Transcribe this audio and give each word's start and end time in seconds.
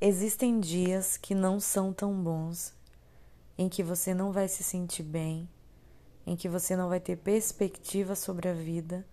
Existem 0.00 0.60
dias 0.60 1.16
que 1.16 1.34
não 1.34 1.60
são 1.60 1.92
tão 1.92 2.12
bons, 2.22 2.74
em 3.56 3.68
que 3.68 3.82
você 3.82 4.12
não 4.12 4.32
vai 4.32 4.48
se 4.48 4.64
sentir 4.64 5.04
bem, 5.04 5.48
em 6.26 6.36
que 6.36 6.48
você 6.48 6.76
não 6.76 6.88
vai 6.88 6.98
ter 6.98 7.16
perspectiva 7.16 8.14
sobre 8.14 8.48
a 8.48 8.52
vida, 8.52 9.06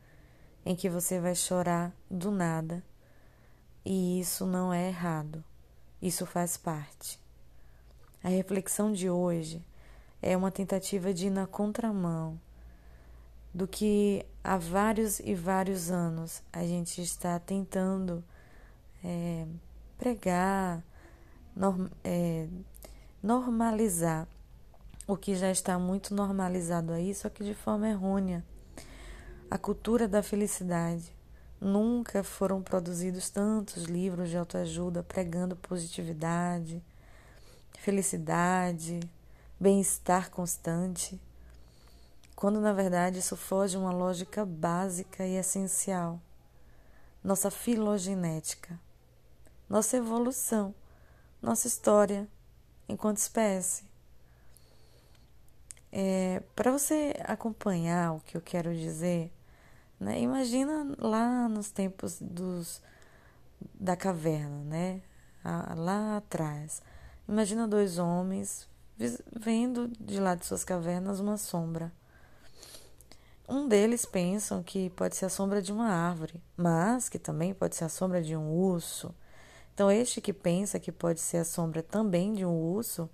em 0.66 0.76
que 0.76 0.90
você 0.90 1.20
vai 1.20 1.36
chorar 1.36 1.96
do 2.10 2.32
nada. 2.32 2.84
E 3.86 4.20
isso 4.20 4.46
não 4.46 4.74
é 4.74 4.88
errado, 4.88 5.44
isso 6.02 6.26
faz 6.26 6.58
parte. 6.58 7.20
A 8.24 8.30
reflexão 8.30 8.92
de 8.92 9.10
hoje 9.10 9.64
é 10.22 10.36
uma 10.36 10.52
tentativa 10.52 11.14
de 11.14 11.28
ir 11.28 11.32
na 11.32 11.48
contramão 11.48 12.40
do 13.54 13.68
que 13.68 14.26
há 14.44 14.58
vários 14.58 15.20
e 15.20 15.36
vários 15.36 15.92
anos 15.92 16.42
a 16.54 16.64
gente 16.64 17.02
está 17.02 17.40
tentando 17.40 18.24
é, 19.04 19.46
pregar, 20.02 20.84
norm, 21.56 21.88
é, 22.04 22.48
normalizar 23.22 24.28
o 25.06 25.16
que 25.16 25.36
já 25.36 25.52
está 25.52 25.78
muito 25.78 26.16
normalizado 26.16 26.92
aí, 26.92 27.14
só 27.14 27.30
que 27.30 27.44
de 27.44 27.54
forma 27.54 27.88
errônea. 27.88 28.44
A 29.50 29.60
cultura 29.60 30.08
da 30.08 30.24
felicidade. 30.24 31.16
Nunca 31.60 32.24
foram 32.24 32.64
produzidos 32.64 33.30
tantos 33.30 33.84
livros 33.84 34.32
de 34.32 34.38
autoajuda 34.38 35.04
pregando 35.04 35.56
positividade, 35.56 36.82
felicidade, 37.78 39.00
bem-estar 39.60 40.32
constante, 40.32 41.22
quando 42.36 42.60
na 42.60 42.74
verdade 42.74 43.20
isso 43.20 43.38
foge 43.38 43.78
uma 43.78 43.92
lógica 43.92 44.44
básica 44.44 45.24
e 45.24 45.36
essencial. 45.36 46.20
Nossa 47.24 47.52
filogenética 47.52 48.80
nossa 49.72 49.96
evolução, 49.96 50.76
nossa 51.42 51.66
história 51.66 52.28
enquanto 52.90 53.20
espécie. 53.20 53.86
É, 55.90 56.44
Para 56.54 56.74
você 56.74 57.14
acompanhar 57.24 58.12
o 58.12 58.20
que 58.20 58.36
eu 58.36 58.42
quero 58.42 58.76
dizer, 58.76 59.32
né, 59.98 60.20
imagina 60.20 60.94
lá 61.00 61.48
nos 61.48 61.72
tempos 61.72 62.18
dos, 62.20 62.82
da 63.74 63.96
caverna, 63.96 64.62
né, 64.66 65.02
lá 65.78 66.18
atrás. 66.18 66.82
Imagina 67.26 67.66
dois 67.66 67.98
homens 67.98 68.68
vendo 69.34 69.88
de 70.02 70.20
lá 70.20 70.36
de 70.36 70.46
suas 70.46 70.66
cavernas 70.66 71.22
uma 71.22 71.38
sombra. 71.38 71.94
Um 73.48 73.70
deles 73.70 74.06
pensam 74.06 74.62
que 74.62 74.90
pode 74.92 75.16
ser 75.16 75.26
a 75.28 75.30
sombra 75.30 75.62
de 75.62 75.72
uma 75.72 75.88
árvore, 75.88 76.44
mas 76.58 77.08
que 77.08 77.18
também 77.18 77.54
pode 77.54 77.78
ser 77.78 77.86
a 77.86 77.90
sombra 77.90 78.22
de 78.22 78.36
um 78.36 78.52
urso, 78.52 79.16
então, 79.74 79.90
este 79.90 80.20
que 80.20 80.34
pensa 80.34 80.80
que 80.80 80.92
pode 80.92 81.20
ser 81.20 81.38
a 81.38 81.46
sombra 81.46 81.82
também 81.82 82.34
de 82.34 82.46
um 82.46 82.54
urso, 82.54 83.10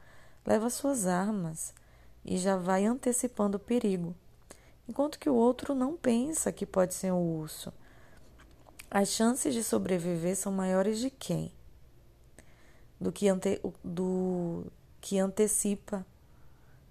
leva 0.45 0.69
suas 0.69 1.05
armas 1.05 1.73
e 2.25 2.38
já 2.38 2.58
vai 2.58 2.86
antecipando 2.86 3.58
o 3.58 3.59
perigo, 3.59 4.16
enquanto 4.88 5.19
que 5.19 5.30
o 5.30 5.36
outro 5.36 5.75
não 5.75 5.95
pensa 5.95 6.52
que 6.52 6.66
pode 6.66 6.94
ser 6.94 7.11
um 7.14 7.39
urso. 7.39 7.72
As 8.89 9.09
chances 9.09 9.53
de 9.53 9.64
sobreviver 9.64 10.36
são 10.36 10.52
maiores 10.52 10.99
de 10.99 11.09
quem? 11.09 11.52
Do 12.99 13.11
que, 13.11 13.30
ante, 13.30 13.61
do 13.83 14.66
que 14.99 15.19
antecipa 15.19 16.05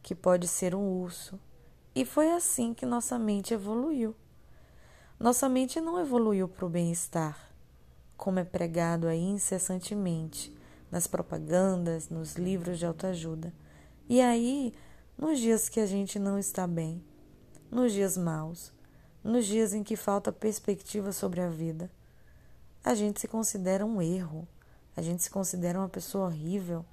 que 0.03 0.14
pode 0.14 0.47
ser 0.47 0.75
um 0.75 1.03
urso. 1.03 1.41
E 1.95 2.05
foi 2.05 2.30
assim 2.30 2.73
que 2.73 2.86
nossa 2.86 3.19
mente 3.19 3.53
evoluiu. 3.53 4.14
Nossa 5.19 5.48
mente 5.48 5.80
não 5.80 5.98
evoluiu 5.98 6.47
para 6.47 6.67
o 6.67 6.69
bem-estar 6.69 7.45
como 8.17 8.39
é 8.39 8.45
pregado 8.45 9.06
aí 9.06 9.22
incessantemente 9.22 10.55
nas 10.91 11.06
propagandas, 11.06 12.09
nos 12.09 12.34
livros 12.36 12.78
de 12.78 12.86
autoajuda. 12.86 13.53
E 14.08 14.20
aí, 14.20 14.73
nos 15.19 15.39
dias 15.39 15.69
que 15.69 15.81
a 15.81 15.86
gente 15.86 16.19
não 16.19 16.39
está 16.39 16.67
bem, 16.67 17.03
nos 17.70 17.92
dias 17.92 18.17
maus, 18.17 18.73
nos 19.23 19.46
dias 19.46 19.74
em 19.74 19.83
que 19.83 19.96
falta 19.96 20.33
perspectiva 20.33 21.13
sobre 21.13 21.40
a 21.40 21.48
vida, 21.48 21.90
a 22.85 22.95
gente 22.95 23.20
se 23.20 23.27
considera 23.27 23.85
um 23.85 24.01
erro, 24.01 24.46
a 24.96 25.02
gente 25.02 25.23
se 25.23 25.30
considera 25.30 25.79
uma 25.79 25.89
pessoa 25.89 26.27
horrível. 26.27 26.85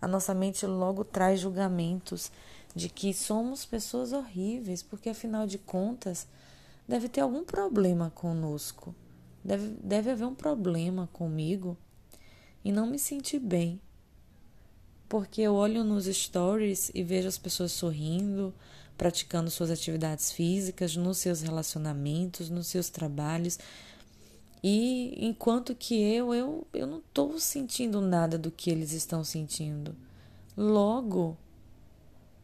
A 0.00 0.06
nossa 0.06 0.32
mente 0.32 0.64
logo 0.66 1.04
traz 1.04 1.40
julgamentos 1.40 2.30
de 2.74 2.88
que 2.88 3.12
somos 3.12 3.66
pessoas 3.66 4.12
horríveis, 4.12 4.82
porque 4.82 5.10
afinal 5.10 5.46
de 5.46 5.58
contas 5.58 6.26
deve 6.86 7.08
ter 7.08 7.20
algum 7.20 7.44
problema 7.44 8.10
conosco. 8.14 8.94
Deve, 9.44 9.76
deve 9.82 10.10
haver 10.10 10.26
um 10.26 10.34
problema 10.34 11.08
comigo 11.12 11.76
e 12.64 12.70
não 12.70 12.86
me 12.86 12.98
sentir 12.98 13.38
bem. 13.38 13.80
Porque 15.08 15.42
eu 15.42 15.54
olho 15.54 15.84
nos 15.84 16.06
stories 16.06 16.90
e 16.94 17.02
vejo 17.02 17.28
as 17.28 17.36
pessoas 17.36 17.72
sorrindo, 17.72 18.54
praticando 18.96 19.50
suas 19.50 19.70
atividades 19.70 20.32
físicas, 20.32 20.96
nos 20.96 21.18
seus 21.18 21.42
relacionamentos, 21.42 22.48
nos 22.48 22.68
seus 22.68 22.88
trabalhos. 22.88 23.58
E 24.62 25.26
enquanto 25.26 25.74
que 25.74 26.00
eu, 26.00 26.32
eu, 26.32 26.66
eu 26.72 26.86
não 26.86 26.98
estou 26.98 27.38
sentindo 27.38 28.00
nada 28.00 28.38
do 28.38 28.50
que 28.50 28.70
eles 28.70 28.92
estão 28.92 29.24
sentindo. 29.24 29.94
Logo, 30.56 31.36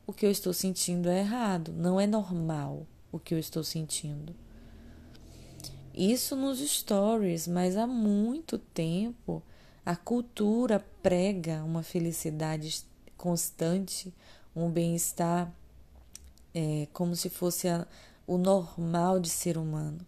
o 0.07 0.13
que 0.13 0.27
eu 0.27 0.31
estou 0.31 0.53
sentindo 0.53 1.09
é 1.09 1.21
errado, 1.21 1.73
não 1.73 2.01
é 2.01 2.07
normal 2.07 2.87
o 3.13 3.19
que 3.19 3.35
eu 3.35 3.39
estou 3.39 3.63
sentindo. 3.63 4.35
Isso 5.99 6.37
nos 6.37 6.61
stories, 6.61 7.49
mas 7.49 7.77
há 7.77 7.85
muito 7.85 8.57
tempo 8.57 9.43
a 9.85 9.97
cultura 9.97 10.79
prega 11.03 11.65
uma 11.65 11.83
felicidade 11.83 12.85
constante, 13.17 14.15
um 14.55 14.71
bem-estar 14.71 15.53
é, 16.55 16.87
como 16.93 17.17
se 17.17 17.29
fosse 17.29 17.67
a, 17.67 17.85
o 18.29 18.39
normal 18.39 19.19
de 19.19 19.29
ser 19.29 19.59
humano. 19.59 19.99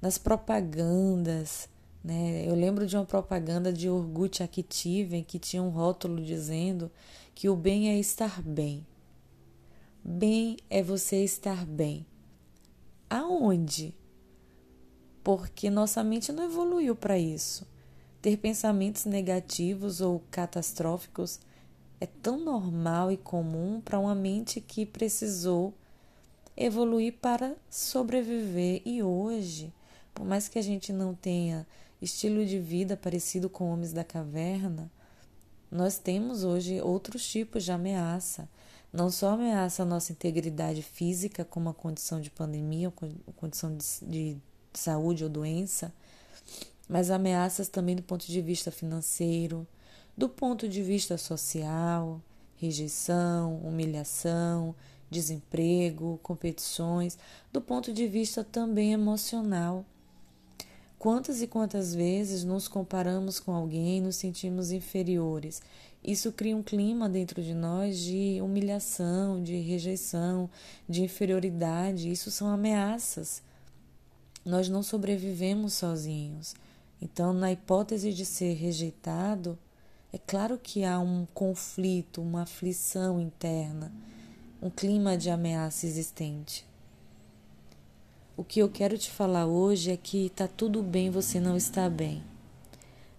Nas 0.00 0.18
propagandas, 0.18 1.68
né? 2.04 2.48
Eu 2.48 2.54
lembro 2.54 2.86
de 2.86 2.94
uma 2.94 3.04
propaganda 3.04 3.72
de 3.72 3.90
Orgut 3.90 4.40
Activen 4.40 5.24
que 5.24 5.40
tinha 5.40 5.64
um 5.64 5.70
rótulo 5.70 6.22
dizendo 6.22 6.88
que 7.34 7.48
o 7.48 7.56
bem 7.56 7.88
é 7.88 7.98
estar 7.98 8.40
bem. 8.40 8.86
Bem 10.04 10.58
é 10.70 10.80
você 10.80 11.24
estar 11.24 11.66
bem. 11.66 12.06
Aonde? 13.10 13.92
Porque 15.24 15.70
nossa 15.70 16.04
mente 16.04 16.30
não 16.30 16.44
evoluiu 16.44 16.94
para 16.94 17.18
isso. 17.18 17.66
Ter 18.20 18.36
pensamentos 18.36 19.06
negativos 19.06 20.02
ou 20.02 20.22
catastróficos 20.30 21.40
é 21.98 22.06
tão 22.06 22.38
normal 22.38 23.10
e 23.10 23.16
comum 23.16 23.80
para 23.80 23.98
uma 23.98 24.14
mente 24.14 24.60
que 24.60 24.84
precisou 24.84 25.72
evoluir 26.54 27.14
para 27.20 27.56
sobreviver. 27.70 28.82
E 28.84 29.02
hoje, 29.02 29.72
por 30.12 30.26
mais 30.26 30.46
que 30.46 30.58
a 30.58 30.62
gente 30.62 30.92
não 30.92 31.14
tenha 31.14 31.66
estilo 32.02 32.44
de 32.44 32.58
vida 32.58 32.96
parecido 32.96 33.48
com 33.48 33.72
homens 33.72 33.94
da 33.94 34.04
caverna, 34.04 34.90
nós 35.70 35.98
temos 35.98 36.44
hoje 36.44 36.80
outros 36.82 37.26
tipos 37.26 37.64
de 37.64 37.72
ameaça. 37.72 38.48
Não 38.92 39.10
só 39.10 39.30
ameaça 39.30 39.82
a 39.82 39.86
nossa 39.86 40.12
integridade 40.12 40.82
física, 40.82 41.44
como 41.44 41.70
a 41.70 41.74
condição 41.74 42.20
de 42.20 42.30
pandemia, 42.30 42.92
a 43.26 43.32
condição 43.32 43.76
de, 43.76 43.84
de 44.02 44.36
saúde 44.78 45.24
ou 45.24 45.30
doença, 45.30 45.92
mas 46.88 47.10
ameaças 47.10 47.68
também 47.68 47.96
do 47.96 48.02
ponto 48.02 48.26
de 48.26 48.40
vista 48.40 48.70
financeiro, 48.70 49.66
do 50.16 50.28
ponto 50.28 50.68
de 50.68 50.82
vista 50.82 51.16
social, 51.16 52.20
rejeição, 52.56 53.56
humilhação, 53.58 54.74
desemprego, 55.10 56.18
competições, 56.22 57.18
do 57.52 57.60
ponto 57.60 57.92
de 57.92 58.06
vista 58.06 58.44
também 58.44 58.92
emocional. 58.92 59.84
Quantas 60.98 61.42
e 61.42 61.46
quantas 61.46 61.94
vezes 61.94 62.44
nos 62.44 62.66
comparamos 62.66 63.38
com 63.38 63.52
alguém 63.52 63.98
e 63.98 64.00
nos 64.00 64.16
sentimos 64.16 64.70
inferiores? 64.70 65.60
Isso 66.02 66.32
cria 66.32 66.56
um 66.56 66.62
clima 66.62 67.08
dentro 67.08 67.42
de 67.42 67.54
nós 67.54 67.98
de 67.98 68.38
humilhação, 68.40 69.42
de 69.42 69.56
rejeição, 69.56 70.48
de 70.88 71.02
inferioridade. 71.02 72.10
Isso 72.10 72.30
são 72.30 72.48
ameaças 72.48 73.42
nós 74.44 74.68
não 74.68 74.82
sobrevivemos 74.82 75.74
sozinhos. 75.74 76.54
Então, 77.00 77.32
na 77.32 77.50
hipótese 77.50 78.12
de 78.12 78.24
ser 78.24 78.54
rejeitado, 78.54 79.58
é 80.12 80.18
claro 80.18 80.58
que 80.62 80.84
há 80.84 80.98
um 80.98 81.26
conflito, 81.34 82.22
uma 82.22 82.42
aflição 82.42 83.20
interna, 83.20 83.92
um 84.62 84.70
clima 84.70 85.16
de 85.16 85.30
ameaça 85.30 85.86
existente. 85.86 86.64
O 88.36 88.42
que 88.42 88.60
eu 88.60 88.68
quero 88.68 88.98
te 88.98 89.10
falar 89.10 89.46
hoje 89.46 89.90
é 89.90 89.96
que 89.96 90.30
tá 90.30 90.48
tudo 90.48 90.82
bem 90.82 91.10
você 91.10 91.38
não 91.38 91.56
estar 91.56 91.88
bem. 91.88 92.22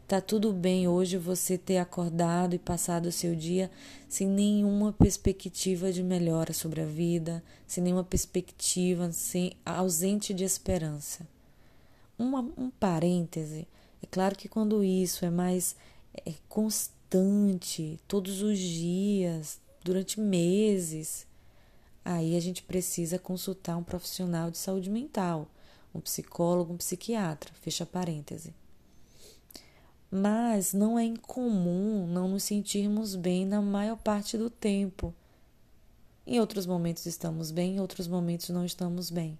Tá 0.07 0.22
tudo 0.22 0.54
bem 0.54 0.88
hoje 0.88 1.18
você 1.18 1.57
ter 1.57 1.80
acordado 1.80 2.54
e 2.54 2.60
passado 2.60 3.07
o 3.07 3.12
seu 3.12 3.36
dia 3.36 3.72
sem 4.07 4.28
nenhuma 4.28 4.94
perspectiva 4.94 5.92
de 5.92 6.04
melhora 6.04 6.54
sobre 6.54 6.80
a 6.81 6.86
vida, 6.86 7.44
sem 7.66 7.84
nenhuma 7.84 8.04
perspectiva, 8.04 9.12
sem 9.12 9.57
ausente 9.66 10.31
de 10.31 10.44
esperança. 10.44 11.28
Uma, 12.19 12.42
um 12.56 12.69
parêntese, 12.69 13.68
é 14.00 14.06
claro 14.06 14.36
que 14.36 14.48
quando 14.48 14.84
isso 14.84 15.25
é 15.25 15.31
mais 15.31 15.75
é, 16.24 16.34
constante, 16.48 18.00
todos 18.08 18.44
os 18.44 18.60
dias, 18.60 19.60
durante 19.84 20.19
meses, 20.19 21.25
aí 22.04 22.38
a 22.38 22.40
gente 22.40 22.62
precisa 22.62 23.18
consultar 23.18 23.75
um 23.75 23.84
profissional 23.84 24.51
de 24.51 24.60
saúde 24.60 24.88
mental, 24.88 25.48
um 25.96 26.00
psicólogo, 26.00 26.74
um 26.74 26.78
psiquiatra, 26.78 27.51
fecha 27.56 27.88
parêntese. 27.88 28.54
Mas 30.17 30.71
não 30.71 30.97
é 30.97 31.03
incomum 31.03 32.07
não 32.07 32.29
nos 32.29 32.44
sentirmos 32.44 33.17
bem 33.17 33.45
na 33.45 33.62
maior 33.62 33.97
parte 33.97 34.38
do 34.38 34.50
tempo. 34.50 35.13
Em 36.25 36.39
outros 36.39 36.65
momentos 36.65 37.06
estamos 37.06 37.51
bem, 37.51 37.75
em 37.75 37.79
outros 37.81 38.07
momentos 38.07 38.47
não 38.47 38.63
estamos 38.63 39.09
bem. 39.09 39.38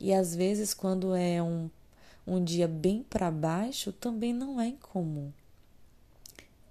E 0.00 0.12
às 0.12 0.34
vezes, 0.34 0.74
quando 0.74 1.14
é 1.14 1.40
um, 1.40 1.70
um 2.26 2.42
dia 2.42 2.66
bem 2.66 3.04
para 3.04 3.30
baixo, 3.30 3.92
também 3.92 4.32
não 4.32 4.60
é 4.60 4.66
incomum. 4.66 5.30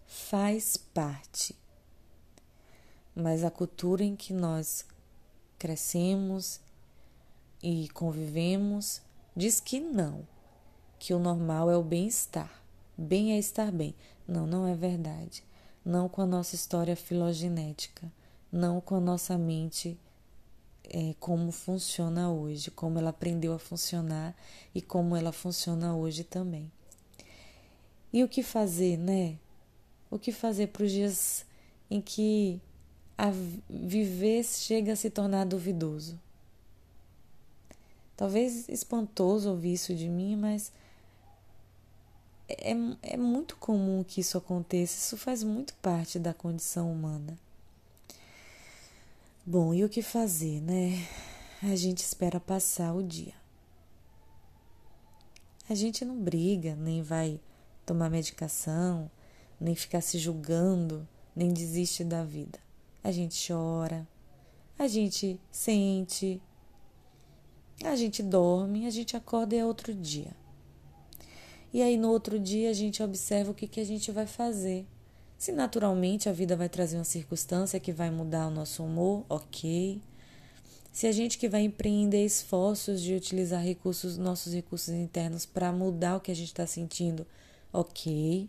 Faz 0.05 0.75
parte. 0.75 1.55
Mas 3.15 3.45
a 3.45 3.49
cultura 3.49 4.03
em 4.03 4.13
que 4.13 4.33
nós 4.33 4.85
crescemos 5.57 6.59
e 7.63 7.87
convivemos 7.93 9.01
diz 9.33 9.61
que 9.61 9.79
não, 9.79 10.27
que 10.99 11.13
o 11.13 11.19
normal 11.19 11.69
é 11.69 11.77
o 11.77 11.83
bem-estar. 11.83 12.51
Bem 12.97 13.33
é 13.33 13.37
estar 13.37 13.71
bem. 13.71 13.93
Não, 14.27 14.47
não 14.47 14.67
é 14.67 14.75
verdade. 14.75 15.43
Não 15.83 16.09
com 16.09 16.21
a 16.21 16.25
nossa 16.25 16.55
história 16.55 16.95
filogenética, 16.95 18.11
não 18.51 18.81
com 18.81 18.95
a 18.95 18.99
nossa 18.99 19.37
mente 19.37 19.97
é, 20.89 21.13
como 21.19 21.51
funciona 21.51 22.31
hoje, 22.31 22.71
como 22.71 22.97
ela 22.97 23.09
aprendeu 23.09 23.53
a 23.53 23.59
funcionar 23.59 24.35
e 24.73 24.81
como 24.81 25.15
ela 25.15 25.31
funciona 25.31 25.95
hoje 25.95 26.23
também. 26.23 26.71
E 28.11 28.23
o 28.23 28.29
que 28.29 28.41
fazer, 28.41 28.97
né? 28.97 29.37
O 30.09 30.17
que 30.17 30.31
fazer 30.31 30.67
para 30.67 30.83
os 30.83 30.91
dias 30.91 31.45
em 31.89 32.01
que 32.01 32.61
a 33.17 33.31
viver 33.69 34.43
chega 34.43 34.93
a 34.93 34.95
se 34.95 35.09
tornar 35.09 35.45
duvidoso? 35.45 36.19
Talvez 38.15 38.69
espantoso 38.69 39.49
ouvir 39.49 39.73
isso 39.73 39.93
de 39.93 40.07
mim, 40.07 40.35
mas 40.37 40.71
é, 42.47 42.71
é 43.01 43.17
muito 43.17 43.57
comum 43.57 44.03
que 44.03 44.21
isso 44.21 44.37
aconteça, 44.37 44.97
isso 44.97 45.17
faz 45.17 45.43
muito 45.43 45.73
parte 45.75 46.19
da 46.19 46.33
condição 46.33 46.91
humana. 46.91 47.37
Bom, 49.45 49.73
e 49.73 49.83
o 49.83 49.89
que 49.89 50.01
fazer, 50.01 50.61
né? 50.61 51.07
A 51.61 51.75
gente 51.75 51.99
espera 51.99 52.39
passar 52.39 52.93
o 52.93 53.03
dia. 53.03 53.33
A 55.69 55.73
gente 55.73 56.05
não 56.05 56.15
briga, 56.19 56.75
nem 56.75 57.01
vai 57.01 57.39
tomar 57.85 58.09
medicação, 58.09 59.09
nem 59.59 59.75
ficar 59.75 60.01
se 60.01 60.17
julgando, 60.17 61.07
nem 61.35 61.51
desiste 61.51 62.03
da 62.03 62.23
vida. 62.23 62.59
A 63.03 63.11
gente 63.11 63.47
chora, 63.47 64.07
a 64.77 64.87
gente 64.87 65.39
sente, 65.51 66.41
a 67.83 67.95
gente 67.95 68.21
dorme, 68.21 68.85
a 68.85 68.89
gente 68.89 69.15
acorda 69.17 69.55
e 69.55 69.59
é 69.59 69.65
outro 69.65 69.93
dia. 69.93 70.35
E 71.75 71.81
aí 71.81 71.97
no 71.97 72.09
outro 72.09 72.39
dia 72.39 72.69
a 72.69 72.73
gente 72.73 73.03
observa 73.03 73.51
o 73.51 73.53
que, 73.53 73.67
que 73.67 73.81
a 73.81 73.83
gente 73.83 74.09
vai 74.09 74.25
fazer. 74.25 74.87
Se 75.37 75.51
naturalmente 75.51 76.29
a 76.29 76.31
vida 76.31 76.55
vai 76.55 76.69
trazer 76.69 76.95
uma 76.95 77.03
circunstância 77.03 77.81
que 77.81 77.91
vai 77.91 78.09
mudar 78.09 78.47
o 78.47 78.49
nosso 78.49 78.81
humor, 78.81 79.25
ok. 79.27 80.01
Se 80.93 81.05
a 81.05 81.11
gente 81.11 81.37
que 81.37 81.49
vai 81.49 81.63
empreender 81.63 82.23
esforços 82.23 83.01
de 83.01 83.13
utilizar 83.13 83.61
recursos, 83.61 84.17
nossos 84.17 84.53
recursos 84.53 84.93
internos 84.93 85.45
para 85.45 85.69
mudar 85.73 86.15
o 86.15 86.21
que 86.21 86.31
a 86.31 86.33
gente 86.33 86.47
está 86.47 86.65
sentindo, 86.65 87.27
ok. 87.73 88.47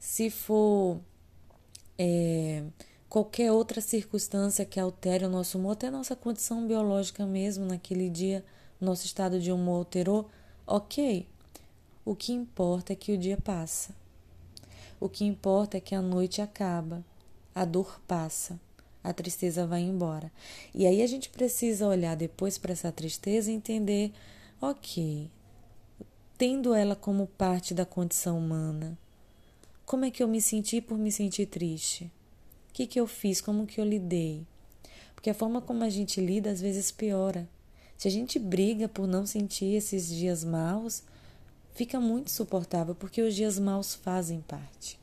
Se 0.00 0.30
for 0.30 0.98
é, 1.96 2.64
qualquer 3.08 3.52
outra 3.52 3.80
circunstância 3.80 4.64
que 4.64 4.80
altere 4.80 5.24
o 5.24 5.30
nosso 5.30 5.58
humor, 5.58 5.74
até 5.74 5.86
a 5.86 5.92
nossa 5.92 6.16
condição 6.16 6.66
biológica 6.66 7.24
mesmo, 7.24 7.64
naquele 7.66 8.10
dia, 8.10 8.44
nosso 8.80 9.06
estado 9.06 9.38
de 9.38 9.52
humor 9.52 9.76
alterou, 9.76 10.28
ok. 10.66 11.28
O 12.06 12.14
que 12.14 12.32
importa 12.32 12.92
é 12.92 12.96
que 12.96 13.10
o 13.10 13.18
dia 13.18 13.36
passa. 13.36 13.92
O 15.00 15.08
que 15.08 15.24
importa 15.24 15.76
é 15.76 15.80
que 15.80 15.92
a 15.92 16.00
noite 16.00 16.40
acaba, 16.40 17.04
a 17.52 17.64
dor 17.64 18.00
passa, 18.06 18.60
a 19.02 19.12
tristeza 19.12 19.66
vai 19.66 19.80
embora. 19.80 20.30
E 20.72 20.86
aí 20.86 21.02
a 21.02 21.06
gente 21.08 21.28
precisa 21.28 21.84
olhar 21.84 22.14
depois 22.14 22.58
para 22.58 22.72
essa 22.72 22.92
tristeza 22.92 23.50
e 23.50 23.54
entender, 23.54 24.12
ok, 24.60 25.28
tendo 26.38 26.72
ela 26.72 26.94
como 26.94 27.26
parte 27.26 27.74
da 27.74 27.84
condição 27.84 28.38
humana, 28.38 28.96
como 29.84 30.04
é 30.04 30.10
que 30.10 30.22
eu 30.22 30.28
me 30.28 30.40
senti 30.40 30.80
por 30.80 30.96
me 30.96 31.10
sentir 31.10 31.46
triste? 31.46 32.04
O 32.70 32.72
que, 32.72 32.86
que 32.86 33.00
eu 33.00 33.08
fiz? 33.08 33.40
Como 33.40 33.66
que 33.66 33.80
eu 33.80 33.84
lidei? 33.84 34.46
Porque 35.12 35.30
a 35.30 35.34
forma 35.34 35.60
como 35.60 35.82
a 35.82 35.90
gente 35.90 36.20
lida 36.20 36.52
às 36.52 36.60
vezes 36.60 36.92
piora. 36.92 37.48
Se 37.98 38.06
a 38.06 38.10
gente 38.12 38.38
briga 38.38 38.88
por 38.88 39.08
não 39.08 39.26
sentir 39.26 39.74
esses 39.74 40.08
dias 40.08 40.44
maus, 40.44 41.02
fica 41.76 42.00
muito 42.00 42.30
suportável 42.30 42.94
porque 42.94 43.20
os 43.20 43.34
dias 43.34 43.58
maus 43.58 43.94
fazem 43.94 44.40
parte. 44.40 44.98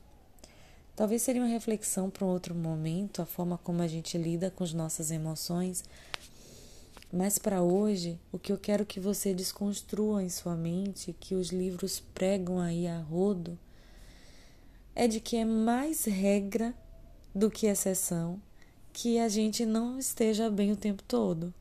Talvez 0.95 1.21
seria 1.21 1.41
uma 1.41 1.47
reflexão 1.47 2.09
para 2.09 2.25
um 2.25 2.29
outro 2.29 2.55
momento, 2.55 3.21
a 3.21 3.25
forma 3.27 3.59
como 3.59 3.83
a 3.83 3.87
gente 3.87 4.17
lida 4.17 4.49
com 4.49 4.63
as 4.63 4.73
nossas 4.73 5.11
emoções. 5.11 5.83
Mas 7.11 7.37
para 7.37 7.61
hoje, 7.61 8.19
o 8.31 8.39
que 8.39 8.51
eu 8.51 8.57
quero 8.57 8.87
que 8.87 8.99
você 8.99 9.35
desconstrua 9.35 10.23
em 10.23 10.29
sua 10.29 10.55
mente, 10.55 11.15
que 11.19 11.35
os 11.35 11.49
livros 11.49 11.99
pregam 11.99 12.59
aí 12.59 12.87
a 12.87 12.99
rodo, 12.99 13.57
é 14.95 15.07
de 15.07 15.19
que 15.19 15.37
é 15.37 15.45
mais 15.45 16.05
regra 16.05 16.73
do 17.35 17.51
que 17.51 17.67
exceção 17.67 18.41
que 18.91 19.19
a 19.19 19.29
gente 19.29 19.63
não 19.63 19.99
esteja 19.99 20.49
bem 20.49 20.71
o 20.71 20.75
tempo 20.75 21.03
todo. 21.03 21.53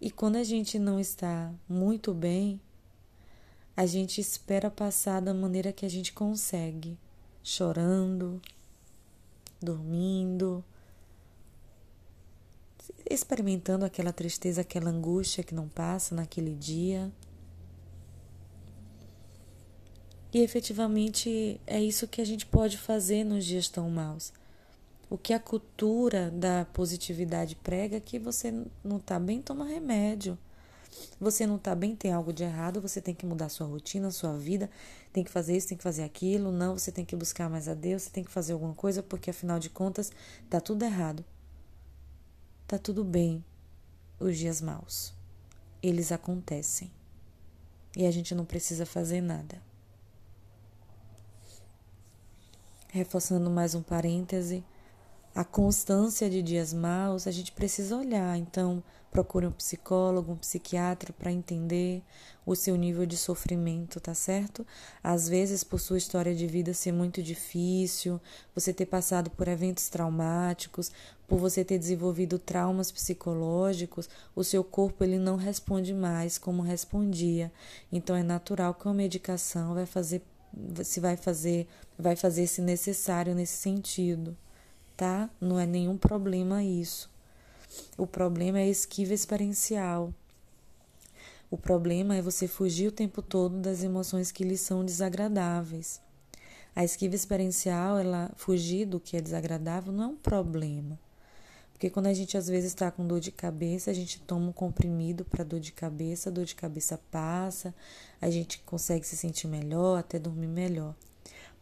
E 0.00 0.10
quando 0.10 0.36
a 0.36 0.44
gente 0.44 0.78
não 0.78 0.98
está 0.98 1.52
muito 1.68 2.14
bem, 2.14 2.58
a 3.80 3.86
gente 3.86 4.20
espera 4.20 4.70
passar 4.70 5.22
da 5.22 5.32
maneira 5.32 5.72
que 5.72 5.86
a 5.86 5.88
gente 5.88 6.12
consegue, 6.12 6.98
chorando, 7.42 8.38
dormindo, 9.58 10.62
experimentando 13.08 13.86
aquela 13.86 14.12
tristeza, 14.12 14.60
aquela 14.60 14.90
angústia 14.90 15.42
que 15.42 15.54
não 15.54 15.66
passa 15.66 16.14
naquele 16.14 16.54
dia. 16.54 17.10
E 20.30 20.40
efetivamente 20.40 21.58
é 21.66 21.82
isso 21.82 22.06
que 22.06 22.20
a 22.20 22.26
gente 22.26 22.44
pode 22.44 22.76
fazer 22.76 23.24
nos 23.24 23.46
dias 23.46 23.66
tão 23.66 23.88
maus. 23.88 24.30
O 25.08 25.16
que 25.16 25.32
a 25.32 25.40
cultura 25.40 26.30
da 26.30 26.66
positividade 26.66 27.56
prega 27.56 27.96
é 27.96 28.00
que 28.00 28.18
você 28.18 28.52
não 28.84 28.98
está 28.98 29.18
bem, 29.18 29.40
toma 29.40 29.64
remédio. 29.64 30.36
Você 31.20 31.46
não 31.46 31.56
está 31.56 31.74
bem, 31.74 31.94
tem 31.94 32.12
algo 32.12 32.32
de 32.32 32.42
errado, 32.42 32.80
você 32.80 33.00
tem 33.00 33.14
que 33.14 33.26
mudar 33.26 33.48
sua 33.48 33.66
rotina, 33.66 34.10
sua 34.10 34.36
vida, 34.36 34.70
tem 35.12 35.22
que 35.22 35.30
fazer 35.30 35.56
isso, 35.56 35.68
tem 35.68 35.76
que 35.76 35.84
fazer 35.84 36.02
aquilo. 36.02 36.50
Não, 36.50 36.76
você 36.76 36.90
tem 36.90 37.04
que 37.04 37.14
buscar 37.16 37.48
mais 37.48 37.68
a 37.68 37.74
Deus, 37.74 38.02
você 38.02 38.10
tem 38.10 38.24
que 38.24 38.30
fazer 38.30 38.52
alguma 38.52 38.74
coisa, 38.74 39.02
porque 39.02 39.30
afinal 39.30 39.58
de 39.58 39.70
contas 39.70 40.10
tá 40.48 40.60
tudo 40.60 40.84
errado. 40.84 41.24
Tá 42.66 42.78
tudo 42.78 43.04
bem 43.04 43.44
os 44.18 44.36
dias 44.36 44.60
maus. 44.60 45.12
Eles 45.82 46.12
acontecem. 46.12 46.90
E 47.96 48.06
a 48.06 48.10
gente 48.10 48.34
não 48.34 48.44
precisa 48.44 48.86
fazer 48.86 49.20
nada. 49.20 49.60
Reforçando 52.88 53.50
mais 53.50 53.74
um 53.74 53.82
parêntese, 53.82 54.64
a 55.34 55.44
constância 55.44 56.28
de 56.28 56.42
dias 56.42 56.72
maus, 56.72 57.26
a 57.26 57.30
gente 57.30 57.52
precisa 57.52 57.96
olhar. 57.96 58.36
Então, 58.36 58.82
procure 59.10 59.46
um 59.46 59.52
psicólogo, 59.52 60.32
um 60.32 60.36
psiquiatra 60.36 61.12
para 61.12 61.30
entender 61.30 62.02
o 62.44 62.56
seu 62.56 62.76
nível 62.76 63.06
de 63.06 63.16
sofrimento, 63.16 64.00
tá 64.00 64.14
certo? 64.14 64.66
Às 65.02 65.28
vezes, 65.28 65.62
por 65.62 65.78
sua 65.78 65.98
história 65.98 66.34
de 66.34 66.46
vida 66.46 66.74
ser 66.74 66.92
muito 66.92 67.22
difícil, 67.22 68.20
você 68.54 68.72
ter 68.72 68.86
passado 68.86 69.30
por 69.30 69.46
eventos 69.46 69.88
traumáticos, 69.88 70.90
por 71.28 71.38
você 71.38 71.64
ter 71.64 71.78
desenvolvido 71.78 72.38
traumas 72.38 72.90
psicológicos, 72.90 74.08
o 74.34 74.42
seu 74.42 74.64
corpo 74.64 75.04
ele 75.04 75.18
não 75.18 75.36
responde 75.36 75.94
mais 75.94 76.38
como 76.38 76.62
respondia. 76.62 77.52
Então, 77.92 78.16
é 78.16 78.22
natural 78.22 78.74
que 78.74 78.88
a 78.88 78.92
medicação 78.92 79.74
vai 79.74 79.86
fazer 79.86 80.22
se 80.82 80.98
vai 80.98 81.16
fazer 81.16 81.68
vai 81.96 82.16
fazer 82.16 82.44
se 82.48 82.60
necessário 82.60 83.36
nesse 83.36 83.56
sentido 83.56 84.36
tá? 85.00 85.30
Não 85.40 85.58
é 85.58 85.64
nenhum 85.64 85.96
problema 85.96 86.62
isso. 86.62 87.10
O 87.96 88.06
problema 88.06 88.60
é 88.60 88.64
a 88.64 88.68
esquiva 88.68 89.14
experiencial. 89.14 90.12
O 91.50 91.56
problema 91.56 92.16
é 92.16 92.20
você 92.20 92.46
fugir 92.46 92.88
o 92.88 92.92
tempo 92.92 93.22
todo 93.22 93.58
das 93.60 93.82
emoções 93.82 94.30
que 94.30 94.44
lhe 94.44 94.58
são 94.58 94.84
desagradáveis. 94.84 96.02
A 96.76 96.84
esquiva 96.84 97.14
experiencial, 97.14 97.98
ela 97.98 98.30
fugir 98.36 98.84
do 98.84 99.00
que 99.00 99.16
é 99.16 99.22
desagradável 99.22 99.90
não 99.90 100.04
é 100.04 100.06
um 100.08 100.16
problema. 100.16 101.00
Porque 101.72 101.88
quando 101.88 102.08
a 102.08 102.12
gente 102.12 102.36
às 102.36 102.46
vezes 102.46 102.68
está 102.68 102.90
com 102.90 103.06
dor 103.06 103.20
de 103.20 103.32
cabeça, 103.32 103.90
a 103.90 103.94
gente 103.94 104.20
toma 104.20 104.50
um 104.50 104.52
comprimido 104.52 105.24
para 105.24 105.42
dor 105.42 105.60
de 105.60 105.72
cabeça, 105.72 106.28
a 106.28 106.32
dor 106.32 106.44
de 106.44 106.54
cabeça 106.54 107.00
passa, 107.10 107.74
a 108.20 108.28
gente 108.28 108.58
consegue 108.66 109.06
se 109.06 109.16
sentir 109.16 109.48
melhor, 109.48 109.98
até 109.98 110.18
dormir 110.18 110.48
melhor. 110.48 110.94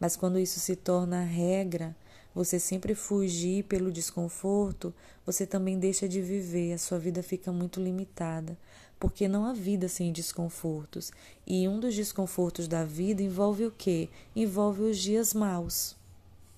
Mas 0.01 0.17
quando 0.17 0.41
isso 0.41 0.59
se 0.59 0.75
torna 0.75 1.23
regra, 1.23 1.95
você 2.39 2.61
sempre 2.61 2.95
fugir 2.95 3.65
pelo 3.65 3.91
desconforto, 3.91 4.95
você 5.27 5.45
também 5.45 5.77
deixa 5.77 6.09
de 6.09 6.23
viver, 6.23 6.73
a 6.73 6.79
sua 6.79 6.97
vida 6.97 7.21
fica 7.21 7.51
muito 7.51 7.81
limitada, 7.81 8.57
porque 8.97 9.27
não 9.27 9.45
há 9.45 9.53
vida 9.53 9.89
sem 9.89 10.13
desconfortos. 10.13 11.11
E 11.45 11.67
um 11.67 11.81
dos 11.81 11.97
desconfortos 11.97 12.69
da 12.69 12.85
vida 12.85 13.25
envolve 13.25 13.67
o 13.67 13.73
quê? 13.73 14.09
Envolve 14.37 14.83
os 14.83 14.99
dias 14.99 15.35
maus, 15.35 15.97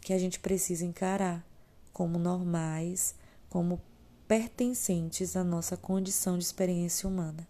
que 0.03 0.13
a 0.13 0.19
gente 0.19 0.39
precisa 0.39 0.85
encarar 0.85 1.43
como 1.95 2.19
normais, 2.19 3.15
como 3.49 3.81
pertencentes 4.29 5.35
à 5.35 5.43
nossa 5.43 5.79
condição 5.79 6.37
de 6.37 6.45
experiência 6.45 7.09
humana. 7.09 7.49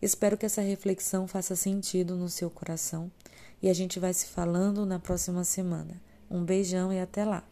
Espero 0.00 0.38
que 0.38 0.46
essa 0.46 0.62
reflexão 0.62 1.28
faça 1.28 1.54
sentido 1.54 2.16
no 2.16 2.30
seu 2.30 2.48
coração 2.48 3.12
e 3.60 3.68
a 3.68 3.74
gente 3.74 4.00
vai 4.00 4.14
se 4.14 4.24
falando 4.24 4.86
na 4.86 4.98
próxima 4.98 5.44
semana. 5.44 6.07
Um 6.30 6.44
beijão 6.44 6.92
e 6.92 7.00
até 7.00 7.24
lá! 7.24 7.42